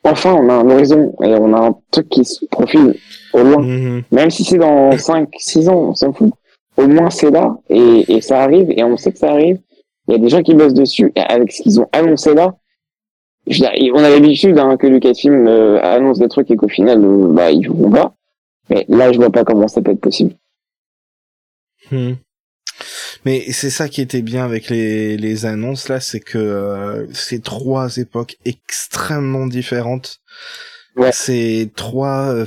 [0.03, 2.95] Enfin, on a un horizon et on a un truc qui se profile
[3.33, 3.61] au loin.
[3.61, 4.03] Mhm.
[4.11, 6.31] Même si c'est dans 5, 6 ans, on s'en fout.
[6.77, 9.59] Au moins, c'est là et, et ça arrive et on sait que ça arrive.
[10.07, 12.55] Il y a des gens qui bossent dessus et avec ce qu'ils ont annoncé là.
[13.47, 16.67] Je veux dire, on a l'habitude hein, que Lucasfilm euh, annonce des trucs et qu'au
[16.67, 18.13] final, euh, bah, ils joueront pas.
[18.69, 20.33] Mais là, je vois pas comment ça peut être possible.
[21.91, 22.13] Hmm.
[23.27, 27.43] Mais c'est ça qui était bien avec les, les annonces là, c'est que euh, c'est
[27.43, 30.21] trois époques extrêmement différentes.
[30.95, 31.11] Ouais.
[31.11, 32.45] C'est trois euh,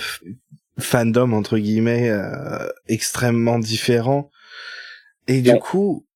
[0.78, 4.30] fandoms entre guillemets euh, extrêmement différents.
[5.28, 6.06] Et du coup,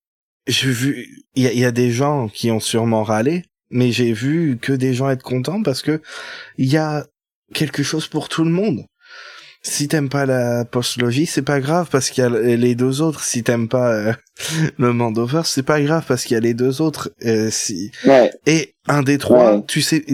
[0.47, 4.15] j'ai vu, il y a, y a des gens qui ont sûrement râlé, mais j'ai
[4.15, 6.01] vu que des gens être contents parce que
[6.57, 7.07] il y a
[7.53, 8.87] quelque chose pour tout le monde.
[9.67, 13.23] Si t'aimes pas la postlogie, c'est pas grave parce qu'il y a les deux autres.
[13.25, 14.13] Si t'aimes pas euh,
[14.79, 17.11] le Mandover, c'est pas grave parce qu'il y a les deux autres.
[17.25, 19.65] Euh, si Ouais, et un des trois, Ouais.
[19.67, 20.05] tu sais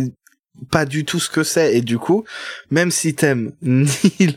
[0.70, 2.22] pas du tout ce que c'est et du coup,
[2.70, 3.88] même si t'aimes ni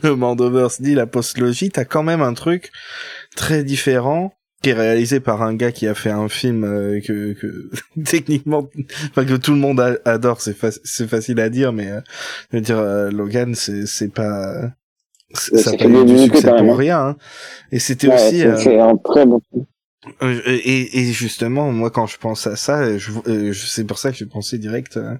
[0.02, 2.72] le Mandoverse ni la postlogie, t'as quand même un truc
[3.36, 7.34] très différent qui est réalisé par un gars qui a fait un film euh, que,
[7.34, 7.70] que
[8.04, 8.68] techniquement,
[9.10, 10.40] enfin que tout le monde a- adore.
[10.40, 12.00] C'est fac- c'est facile à dire, mais euh,
[12.50, 14.72] je veux dire euh, Logan, c'est c'est pas
[15.34, 16.78] ça fait du succès quand même, pour hein.
[16.78, 16.98] rien.
[17.08, 17.16] hein.
[17.72, 18.40] Et c'était Ouais, aussi.
[18.40, 19.64] c'est euh, c'est un très bon film.
[20.22, 23.98] Euh, et, et justement, moi, quand je pense à ça, je, euh, je- c'est pour
[23.98, 24.96] ça que j'ai pensé direct.
[24.98, 25.14] euh,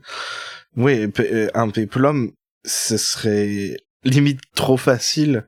[0.76, 1.08] oui,
[1.54, 2.32] un péplum,
[2.64, 5.46] ce serait limite trop facile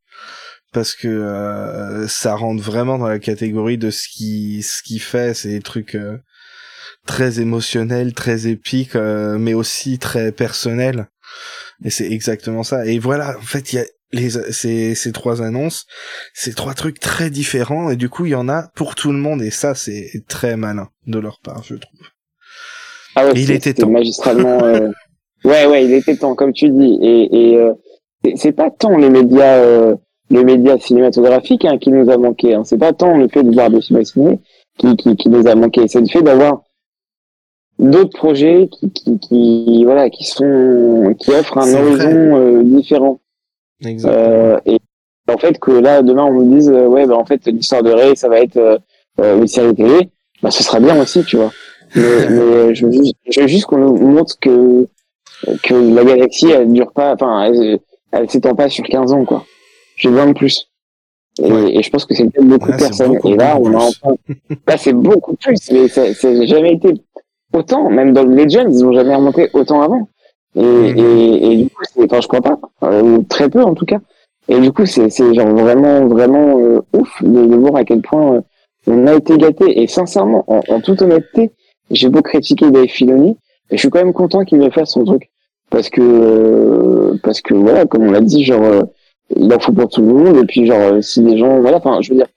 [0.73, 5.35] parce que euh, ça rentre vraiment dans la catégorie de ce qui ce qui fait,
[5.35, 6.19] c'est des trucs euh,
[7.07, 11.09] très émotionnels, très épiques, euh, mais aussi très personnels.
[11.85, 12.87] Et c'est exactement ça.
[12.87, 15.85] Et voilà, en fait, il y a les ces ces trois annonces
[16.33, 19.19] c'est trois trucs très différents et du coup il y en a pour tout le
[19.19, 22.01] monde et ça c'est très malin de leur part je trouve.
[23.17, 23.91] Ah ouais, Il c'est- était temps.
[23.91, 24.63] magistralement.
[24.63, 24.91] euh,
[25.45, 26.99] Ouais, ouais, il était temps, comme tu dis.
[27.03, 27.73] Et, et euh,
[28.37, 29.95] c'est- pas tant les médias, euh,
[30.29, 32.55] les médias cinématographiques hein, qui nous a manqué.
[32.55, 32.65] Hein.
[32.65, 34.39] C'est pas tant le fait de voir des films ciné
[34.79, 35.87] qui, qui, qui nous a manqué.
[35.89, 36.63] C'est le fait d'avoir
[37.79, 43.21] d'autres projets qui, qui, qui, voilà, qui sont, qui offrent un horizon euh, différent.
[43.85, 44.23] Exactement.
[44.25, 44.79] Euh, et
[45.33, 47.91] en fait que là demain on me dise euh, ouais bah en fait l'histoire de
[47.91, 50.09] Ray ça va être euh, une série télé
[50.43, 51.53] bah ce sera bien aussi tu vois.
[51.95, 54.87] Mais, mais je veux juste, je veux juste qu'on nous montre que
[55.63, 57.79] que la galaxie elle dure pas enfin elle,
[58.13, 59.45] elle s'étend pas sur 15 ans quoi.
[59.97, 60.71] J'ai besoin de plus.
[61.43, 61.77] Et, Ouais.
[61.77, 63.19] et je pense que c'est peut-être beaucoup de personnes.
[63.25, 64.17] et là on a enfin
[64.67, 66.95] là c'est beaucoup plus mais ça ça n'a jamais été
[67.53, 67.91] autant.
[67.91, 70.09] Même dans le Legends ils ont jamais remonté autant avant
[70.55, 70.99] et, Mhm.
[70.99, 73.99] et, et du coup enfin je crois pas euh, ou très peu en tout cas.
[74.49, 78.01] Et du coup c'est c'est genre vraiment vraiment euh, ouf de, de voir à quel
[78.03, 78.41] point euh,
[78.87, 81.51] on a été gâté et sincèrement en, en toute honnêteté
[81.91, 83.37] j'ai beau critiquer Dave Filoni
[83.71, 85.31] mais je suis quand même content qu'il me fasse son truc.
[85.71, 88.83] Parce que euh, parce que voilà comme on l'a dit genre euh,
[89.35, 90.37] il en faut pour tout le monde.
[90.37, 92.29] Et puis genre si les gens voilà enfin je veux dire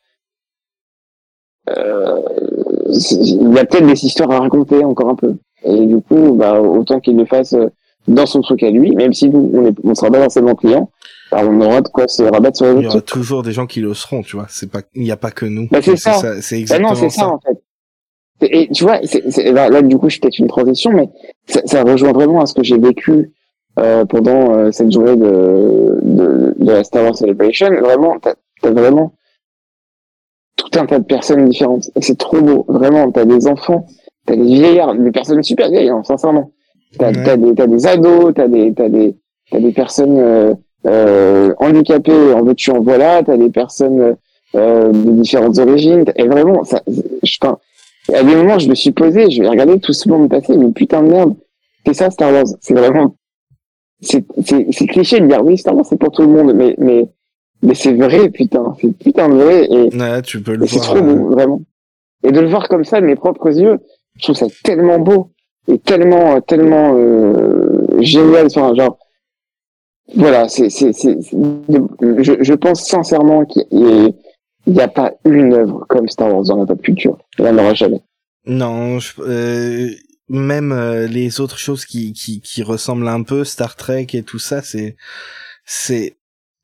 [1.69, 2.22] euh,
[2.91, 5.36] il y a peut-être des histoires à raconter encore un peu.
[5.63, 7.67] Et du coup bah autant qu'il le fasse euh,
[8.08, 10.90] dans son truc à lui même si nous on est on sera pas forcément client
[11.32, 13.52] bah, on aura de quoi se rabattre sur les il y autres aura toujours des
[13.52, 15.68] gens qui le seront tu vois c'est pas il n'y a pas que nous.
[15.70, 16.42] Bah, c'est ça.
[16.42, 17.22] c'est Bah exactement non, c'est ça.
[17.22, 17.62] ça, en fait.
[18.42, 21.10] Et tu vois, c'est, c'est- là, là, du coup, je peut-être une transition, mais
[21.46, 23.34] ça, ça rejoint vraiment à ce que j'ai vécu
[23.78, 27.68] euh, pendant euh, cette journée de, de, de la Star Wars Celebration.
[27.82, 29.14] Vraiment, t'as, t'as vraiment
[30.56, 31.90] tout un tas de personnes différentes.
[31.98, 32.66] Et c'est trop beau.
[32.70, 33.86] Vraiment, t'as des enfants,
[34.26, 36.52] t'as des vieillards, des personnes super vieilles, hein, sincèrement.
[36.97, 37.23] T'as, Ouais.
[37.23, 39.15] t'as des, t'as des ados, t'as des, t'as des,
[39.52, 40.54] t'as des personnes euh,
[40.88, 44.15] euh, handicapées, en veux-tu, en voilà, t'as des personnes
[44.56, 46.06] euh, de différentes origines.
[46.15, 47.58] Et vraiment, ça, je, enfin,
[48.13, 50.71] à des moments, je me suis posé, je vais regarder tout ce monde passer, mais
[50.71, 51.36] putain de merde,
[51.86, 52.45] c'est ça Star Wars.
[52.60, 53.15] C'est vraiment,
[54.02, 56.73] c'est, c'est, c'est cliché de dire oui, Star Wars c'est pour tout le monde, mais,
[56.80, 57.08] mais,
[57.62, 60.78] mais c'est vrai, putain, c'est putain de vrai, et, Ouais, tu peux le et c'est
[60.78, 60.88] voir.
[60.88, 61.62] trop euh, beau, vraiment.
[62.23, 63.78] Et de le voir comme ça de mes propres yeux,
[64.17, 65.30] je trouve ça tellement beau
[65.67, 68.48] et tellement, tellement euh, génial.
[68.48, 68.98] Enfin, genre,
[70.15, 73.65] voilà, c'est, c'est, c'est, je, je pense sincèrement qu'il
[74.67, 77.17] n'y a pas une œuvre comme Star Wars dans la pop culture.
[77.38, 78.02] Il n'y en aura jamais.
[78.45, 79.89] Non, je- euh,
[80.30, 84.39] même euh, les autres choses qui, qui, qui ressemblent un peu, Star Trek et tout
[84.39, 84.95] ça, c'est
[85.65, 86.17] c'est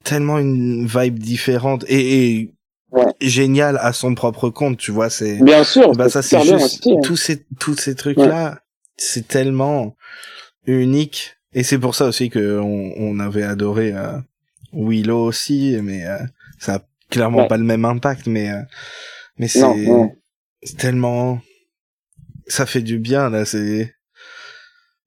[0.03, 2.51] tellement une vibe différente et, et
[2.91, 3.12] Ouais.
[3.19, 5.10] génial à son propre compte, tu vois.
[5.10, 6.93] C'est Bien sûr, bah ça c'est bien juste aussi.
[6.93, 6.99] hein.
[7.03, 8.60] tous ces tous ces trucs là,
[8.97, 9.95] c'est tellement
[10.65, 11.36] unique.
[11.53, 14.17] Et c'est pour ça aussi que on, on avait adoré euh,
[14.73, 16.17] Willow aussi, mais euh,
[16.60, 16.79] ça a
[17.10, 17.47] clairement Ouais.
[17.47, 18.62] pas le même impact, mais euh,
[19.38, 21.39] mais c'est tellement
[22.47, 23.93] ça fait du bien là c'est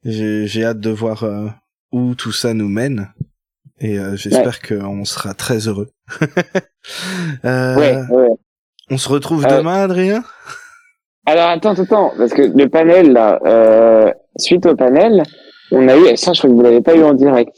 [0.05, 1.49] j'ai j'ai hâte de voir euh,
[1.93, 3.13] où tout ça nous mène.
[3.81, 5.91] Et euh, j'espère qu'on sera très heureux.
[7.45, 8.29] Euh, Ouais,
[8.91, 10.25] on se retrouve demain Adrien?
[11.27, 15.23] Alors attends, attends, attends, parce que le panel là, euh, suite au panel,
[15.73, 17.55] on a eu, ça je crois que vous l'avez pas eu en direct,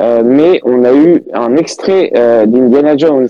[0.00, 3.28] euh, mais on a eu un extrait euh, d'Indiana Jones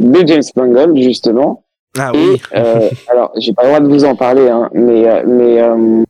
[0.00, 1.64] de James Mangold justement,
[1.98, 2.42] ah et oui.
[2.56, 6.02] euh, alors j'ai pas le droit de vous en parler, hein, mais euh, mais euh,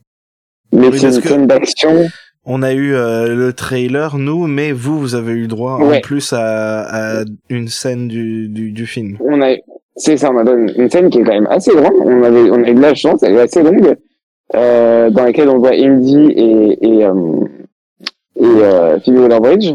[0.73, 2.07] mais Oui, c'est une d'action.
[2.47, 6.33] on a eu euh, le trailer nous mais vous vous avez eu droit en plus
[6.33, 9.19] à, à une scène du, du, du film.
[9.21, 9.55] On a,
[9.97, 11.95] c'est ça, on a donné une scène qui est quand même assez grande.
[12.05, 13.97] On avait, on a eu de la chance, elle est assez longue,
[14.55, 17.41] euh, dans laquelle on voit Indy et et euh,
[18.39, 19.73] et euh, Phoebe Waller-Bridge,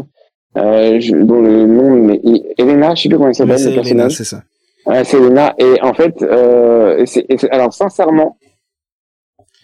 [0.58, 2.20] euh, je- dont le nom mais
[2.58, 4.42] Elena, je sais plus comment elle s'appelle c'est le Elena c'est ça
[4.86, 5.54] Ouais, c'est Elena.
[5.58, 8.36] Et en fait, euh, c'est, alors sincèrement,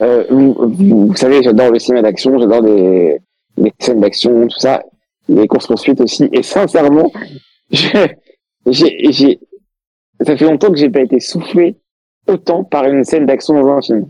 [0.01, 3.18] euh, vous, savez, j'adore le cinéma d'action, j'adore les,
[3.57, 4.83] les scènes d'action, tout ça,
[5.29, 6.29] les courses poursuites aussi.
[6.33, 7.11] Et sincèrement,
[7.73, 8.16] j'ai,
[8.66, 9.40] j'ai,
[10.20, 11.76] ça fait longtemps que j'ai pas été soufflé
[12.26, 14.07] autant par une scène d'action dans un film.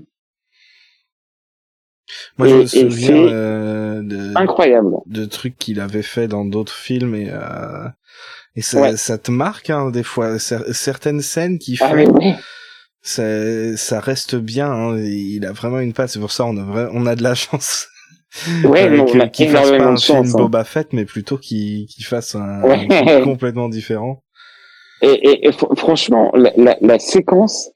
[2.38, 4.96] Moi, je me souviens euh, de, Incroyable.
[5.06, 7.88] de trucs qu'il avait fait dans d'autres films et euh,
[8.56, 8.96] et ça, Ouais.
[8.96, 12.06] ça te marque hein, des fois Cer- certaines scènes qu'il Ah ouais.
[13.02, 14.70] ça, ça reste bien.
[14.70, 16.08] Hein, il a vraiment une patte.
[16.10, 17.88] C'est pour ça on a vra- on a de la chance.
[18.64, 20.04] Ouais, non, qu'il fasse pas un chance.
[20.06, 20.32] film hein.
[20.38, 22.86] Boba Fett, mais plutôt qu'il fasse un, Ouais.
[22.90, 24.22] un truc complètement différent.
[25.02, 27.70] Et, et, et fr- franchement, la, la, la séquence,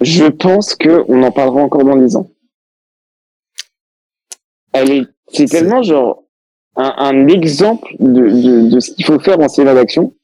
[0.00, 2.28] je pense que on en parlera encore dans 10 ans.
[4.72, 6.24] Elle est, c'est tellement genre
[6.76, 10.14] un, un exemple de, de, de ce qu'il faut faire en cinéma d'action.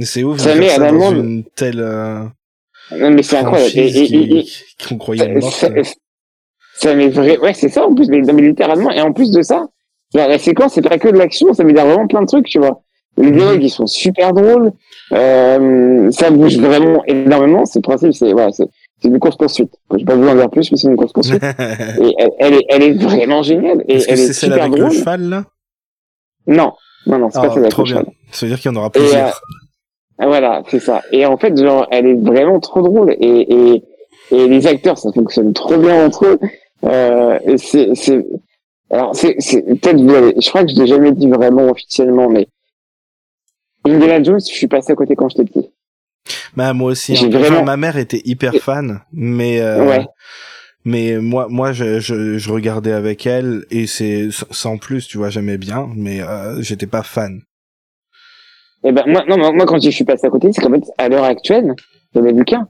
[0.00, 1.16] C'est ouf Ça met à dans l'amende.
[1.16, 2.24] une telle euh,
[2.92, 3.72] Non, mais c'est incroyable.
[3.76, 5.92] Et, et, qui- croyait ça, ça-
[6.74, 9.42] ça met vrai, ouais, c'est ça, en plus, mais, mais littéralement, et en plus de
[9.42, 9.66] ça,
[10.14, 12.46] genre, la séquence, c'est pas que de l'action, ça veut dire vraiment plein de trucs,
[12.46, 12.84] tu vois.
[13.20, 14.72] Les dialogues, ils sont super drôles,
[15.12, 18.66] euh, ça bouge vraiment énormément, c'est le principe, c'est, voilà, c'est,
[19.02, 19.72] c'est une course poursuite.
[19.92, 21.42] Je vais pas vous en dire plus, mais c'est une course poursuite.
[22.00, 24.50] et elle, elle est, elle est vraiment géniale, et Est-ce que elle c'est est celle
[24.52, 24.92] super avec drôle.
[24.92, 25.44] le cheval là?
[26.46, 26.72] Non,
[27.06, 27.98] non, non, c'est Ah, pas celle avec Trop le bien.
[28.00, 28.12] cheval.
[28.32, 29.40] Ça veut dire qu'il y en aura Et, plusieurs.
[30.18, 31.02] Ah, Voilà, c'est ça.
[31.12, 33.82] Et en fait, genre, elle est vraiment trop drôle et, et,
[34.30, 36.38] et les acteurs, ça fonctionne trop bien entre eux.
[36.84, 38.24] Euh, et c'est, c'est,
[38.90, 42.48] alors, c'est, c'est, peut-être, vous je crois que je l'ai jamais dit vraiment officiellement, mais
[43.94, 45.70] Indiana Jones, je suis passé à côté quand j'étais petit.
[46.56, 47.12] Bah, moi aussi.
[47.16, 47.20] hein.
[47.28, 50.06] Enfin, vraiment- ma mère était hyper fan, mais euh, Ouais.
[50.84, 55.30] mais moi moi je, je je regardais avec elle et c'est sans plus, tu vois,
[55.30, 57.40] j'aimais bien, mais euh, j'étais pas fan.
[58.84, 61.08] Et ben, moi, non, moi, quand je suis passé à côté, c'est qu'en fait, à
[61.08, 61.74] l'heure actuelle,
[62.14, 62.68] j'en ai vu qu'un.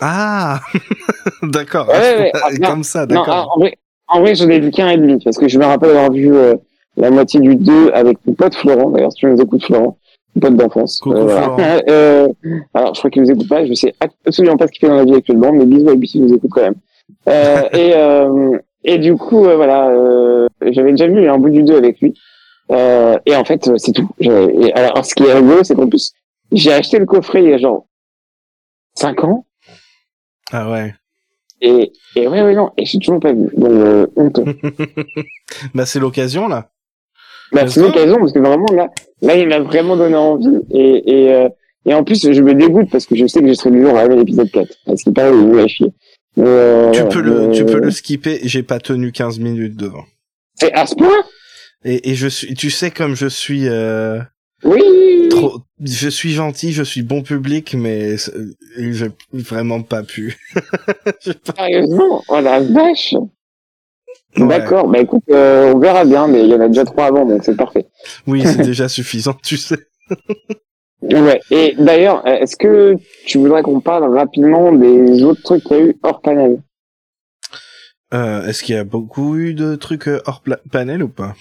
[0.00, 0.60] Ah,
[1.42, 1.88] d'accord.
[1.88, 2.32] Ouais, ouais, ouais.
[2.42, 3.52] Ah, non, Comme ça, Non, ah, d'accord.
[3.56, 5.90] en vrai, en vrai, j'en ai vu qu'un et demi, parce que je me rappelle
[5.90, 6.56] avoir vu euh,
[6.96, 9.96] la moitié du 2 avec mon pote Florent, d'ailleurs, si tu nous écoutes Florent,
[10.40, 10.98] pote d'enfance.
[11.00, 11.56] Coucou, voilà.
[11.88, 12.28] Euh,
[12.74, 13.94] alors, je crois qu'il nous écoute pas, je sais
[14.26, 16.34] absolument pas ce qu'il fait dans la vie actuellement, mais bisous à lui s'il nous
[16.34, 16.74] écoute quand même.
[17.28, 21.62] Euh, et, euh, et du coup, euh, voilà, euh, j'avais déjà vu un bout du
[21.62, 22.14] 2 avec lui.
[22.72, 24.08] Euh, et en fait, euh, c'est tout.
[24.18, 26.12] Et alors, ce qui est rigolo, c'est qu'en plus,
[26.52, 27.86] j'ai acheté le coffret il y a genre
[28.94, 29.46] 5 ans,
[30.52, 30.94] Ah ouais.
[31.60, 33.48] et, et ouais, ouais, non, et j'ai toujours pas vu.
[33.56, 34.44] Donc, euh, honteux.
[35.74, 36.70] Bah c'est l'occasion là.
[37.52, 38.88] Bah, c'est pas l'occasion parce que vraiment là,
[39.22, 41.48] là il m'a vraiment donné envie et et, euh,
[41.84, 43.96] et en plus je me dégoûte parce que je sais que je serai du jour
[43.96, 45.86] à l'épisode 4 parce qu'il paraît il est chier.
[46.38, 48.40] Euh, Tu peux le tu peux le skipper.
[48.42, 50.04] J'ai pas tenu 15 minutes devant.
[50.54, 51.22] C'est à ce point
[51.84, 54.18] Et, et je suis, tu sais comme je suis euh,
[54.64, 54.82] Oui.
[55.30, 58.32] trop, je suis gentil, je suis bon public, mais c'est-
[58.76, 60.36] j'ai vraiment pas pu.
[61.44, 63.14] Pas- Sérieusement, oh la vache.
[64.38, 67.24] D'accord, bah écoute, euh, on verra bien, mais il y en a déjà trois avant,
[67.24, 67.86] donc c'est parfait.
[68.26, 69.78] Oui, c'est déjà suffisant, tu sais.
[71.02, 71.40] Ouais.
[71.50, 72.96] Et d'ailleurs, est-ce que
[73.26, 76.60] tu voudrais qu'on parle rapidement des autres trucs qu'il y a eu hors panel?
[78.14, 81.34] Euh, Est-ce qu'il y a beaucoup eu de trucs euh, hors panel ou pas?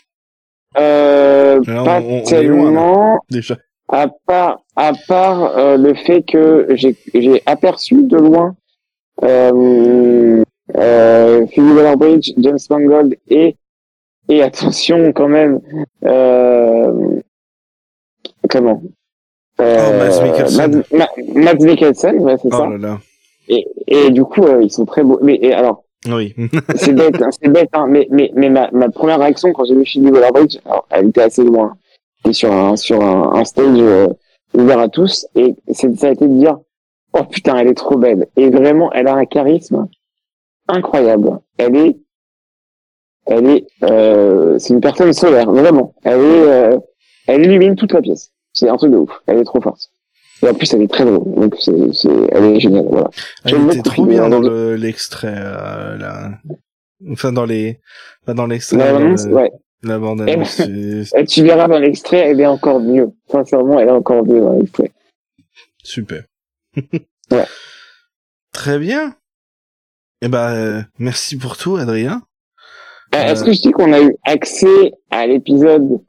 [0.77, 2.65] Euh, Là, Pas on- on est loin, là.
[2.81, 3.19] tellement.
[3.29, 8.55] déjà à part à part euh, le fait que j'ai j'ai aperçu de loin
[9.23, 10.43] euh,
[10.77, 13.55] euh, Phoebe Waller-Bridge, James Mangold et
[14.27, 15.61] et attention quand même
[16.03, 17.19] euh,
[18.49, 18.81] comment
[19.61, 20.23] euh, Oh, Mads
[21.63, 22.17] Mikkelsen.
[22.17, 22.67] Ma- ouais, c'est Oh ça.
[22.69, 22.99] là là.
[23.47, 25.19] Et, et du coup, euh, ils sont très beaux.
[25.21, 26.33] Mais et alors, Oui.
[26.75, 29.75] c'est bête, hein, c'est bête, hein, mais, mais, mais ma, ma première réaction quand j'ai
[29.75, 31.73] vu Phoebe Waller-Bridge, alors, elle était assez loin.
[32.27, 34.07] Et sur un, sur un, un stage euh,
[34.55, 36.57] ouvert à tous, et c'est, ça a été de dire,
[37.13, 38.25] oh putain, elle est trop belle.
[38.35, 39.87] Et vraiment, elle a un charisme
[40.67, 41.39] incroyable.
[41.57, 41.97] Elle est,
[43.25, 45.95] elle est, euh, c'est une personne solaire, vraiment.
[46.03, 46.77] Elle est, euh,
[47.27, 48.31] elle illumine toute la pièce.
[48.53, 49.11] C'est un truc de ouf.
[49.27, 49.89] Elle est trop forte.
[50.43, 51.33] Et en plus, elle est très drôle.
[51.33, 53.09] Donc, c'est, c'est, elle est géniale, voilà.
[53.45, 56.31] Elle était trop bien dans l'extrait euh, là.
[57.11, 57.79] Enfin dans les,
[58.27, 58.93] dans l'extrait.
[58.99, 59.51] Le- ouais.
[59.83, 60.59] La bande annonce.
[60.61, 63.11] Et tu verras dans l'extrait, elle est encore mieux.
[63.29, 64.91] Sincèrement, elle est encore mieux dans l'extrait.
[65.83, 66.23] Super.
[67.31, 67.45] Ouais.
[68.53, 69.15] Très bien.
[70.25, 72.23] Eh ben, euh, merci pour tout, Adrien.
[73.13, 75.99] Euh, Euh, Est-ce que je dis qu'on a eu accès à l'épisode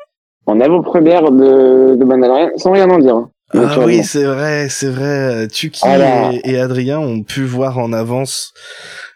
[0.46, 4.88] en avant-première de, de Mandalorian sans rien en dire hein, Ah oui, c'est vrai, c'est
[4.88, 5.48] vrai.
[5.48, 6.32] Tuki Voilà.
[6.32, 8.54] et, et Adrien ont pu voir en avance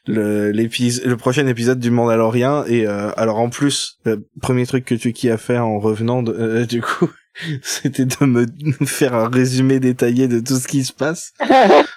[0.06, 2.64] le, le prochain épisode du Mandalorian.
[2.66, 6.32] Et euh, alors en plus, le premier truc que Tuki a fait en revenant, de,
[6.32, 7.10] euh, du coup,
[7.62, 8.46] c'était de me
[8.86, 11.32] faire un résumé détaillé de tout ce qui se passe.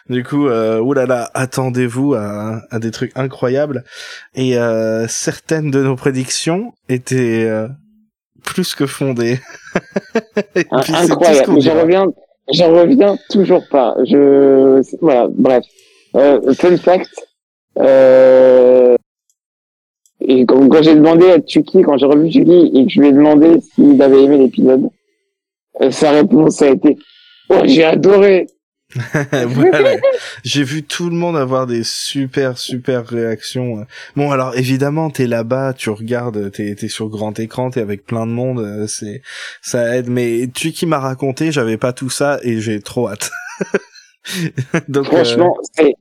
[0.10, 3.86] Du coup, euh, oulala, attendez-vous à, à des trucs incroyables.
[4.36, 7.70] Et euh, certaines de nos prédictions étaient euh,
[8.44, 9.39] plus que fondées.
[10.56, 11.62] Et puis, ce Incroyable.
[11.62, 12.06] J'en reviens,
[12.52, 13.96] j'en reviens toujours pas.
[14.06, 15.63] Je, voilà, bref.
[16.16, 17.10] Euh, fun fact,
[17.80, 18.96] euh,
[20.22, 23.10] et quand, quand j'ai demandé à Chucky, quand j'ai revu Chucky et que je lui
[23.10, 24.90] ai demandé s'il avait aimé l'épisode,
[25.82, 26.98] euh, sa réponse a été
[27.50, 28.48] Oh, j'ai adoré.
[29.48, 29.98] voilà.
[30.44, 33.86] J'ai vu tout le monde avoir des super super réactions.
[34.16, 38.28] Bon alors évidemment t'es là-bas, tu regardes, t'es t'es sur grand écran, t'es avec plein
[38.28, 39.24] de monde, euh, c'est
[39.62, 40.10] ça aide.
[40.10, 43.32] Mais tu qui m'a raconté, j'avais pas tout ça et j'ai trop hâte.
[44.88, 45.96] Donc, euh, Franchement, c'est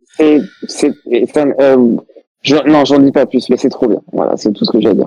[0.69, 0.93] c'est
[1.61, 1.97] euh,
[2.43, 4.01] je- non, j'en dis pas plus, mais c'est trop bien.
[4.13, 5.05] Voilà, c'est tout ce que j'ai à dire.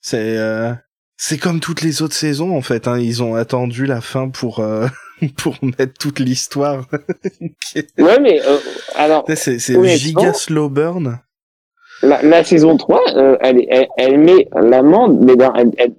[0.00, 0.72] c'est euh,
[1.16, 2.88] c'est comme toutes les autres saisons en fait.
[2.88, 2.98] Hein.
[2.98, 4.64] Ils ont attendu la fin pour
[5.36, 6.86] pour mettre toute l'histoire.
[7.98, 8.40] Ouais, mais
[8.96, 11.18] alors c'est c'est giga slow burn.
[12.02, 15.94] la, la saison 3, euh, elle, elle, elle met l'amende, mais dans, elle, elle,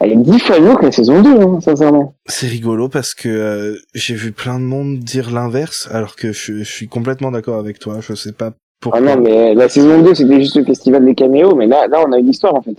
[0.00, 2.14] elle est dix fois mieux que la saison 2, hein, sincèrement.
[2.26, 6.58] C'est rigolo parce que euh, j'ai vu plein de monde dire l'inverse, alors que je,
[6.58, 7.98] je suis complètement d'accord avec toi.
[8.00, 9.00] Je sais pas pourquoi.
[9.00, 12.04] Ah non, mais la saison 2, c'était juste le festival des caméos, mais là, là,
[12.06, 12.76] on a une histoire, en fait.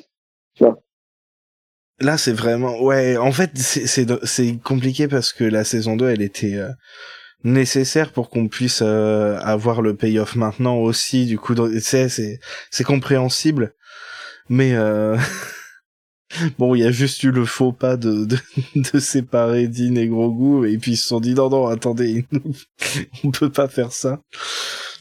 [2.02, 3.18] Là, c'est vraiment ouais.
[3.18, 6.70] En fait, c'est compliqué parce que la saison 2, elle était euh,
[7.44, 11.26] nécessaire pour qu'on puisse euh, avoir le payoff maintenant aussi.
[11.26, 12.40] Du coup, tu c'est
[12.72, 13.74] c'est compréhensible,
[14.48, 15.18] mais euh...
[16.58, 18.38] bon, il y a juste eu le faux pas de de,
[18.94, 22.26] de séparer Dean et Grogu et puis ils se sont dit non non attendez,
[23.24, 24.20] on peut pas faire ça.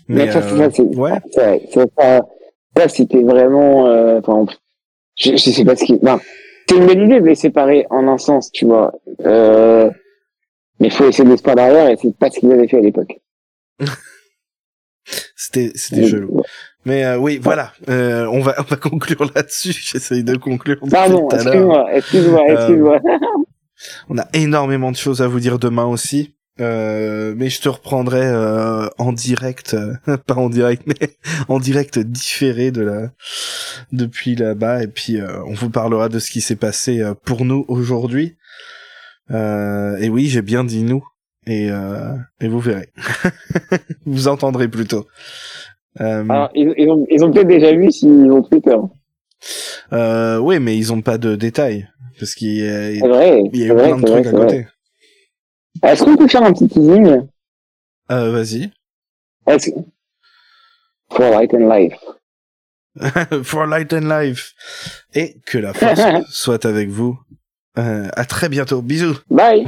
[0.08, 1.20] Mais, ça, euh, c'est, ouais.
[1.32, 2.20] ça, ça, ça,
[2.74, 4.46] ça, c'était vraiment, euh, enfin,
[5.16, 6.18] je, je sais pas ce qui, non,
[6.68, 8.92] c'est une bonne idée de les séparer en un sens, tu vois,
[9.26, 9.90] euh,
[10.80, 13.20] mais faut essayer de se derrière et c'est pas ce qu'ils avaient fait à l'époque.
[15.36, 16.42] C'était c'était chelou.
[16.84, 17.72] Mais euh, oui, voilà.
[17.88, 19.72] Euh, on va on va conclure là-dessus.
[19.80, 20.78] J'essaye de conclure.
[20.90, 22.98] Pardon, excuse-moi, excuse-moi, Euh, excuse-moi.
[24.08, 26.34] On a énormément de choses à vous dire demain aussi.
[26.60, 31.16] Euh, mais je te reprendrai euh, en direct, euh, pas en direct, mais
[31.48, 33.10] en direct différé de la
[33.92, 34.82] depuis là-bas.
[34.82, 38.36] Et puis euh, on vous parlera de ce qui s'est passé euh, pour nous aujourd'hui.
[39.30, 41.04] Euh, et oui, j'ai bien dit nous.
[41.46, 42.90] Et, euh, et vous verrez.
[44.04, 45.06] vous entendrez plutôt.
[46.00, 48.76] Euh, Alors, ils, ils ont, ils ont peut-être déjà vu s'ils ont Twitter.
[49.92, 53.58] euh, oui, mais ils ont pas de détails parce qu'il y a, C'est vrai, il
[53.60, 54.66] y a c'est eu vrai, plein de vrai, trucs à côté.
[55.82, 57.26] Est-ce qu'on peut faire un petit teasing?
[58.10, 58.70] Euh, vas-y.
[59.46, 59.70] Est-ce.
[61.12, 61.94] For Light and Life.
[63.44, 64.54] For Light and Life.
[65.14, 67.18] Et que la force soit avec vous.
[67.78, 68.82] Euh, à très bientôt.
[68.82, 69.18] Bisous.
[69.30, 69.66] Bye!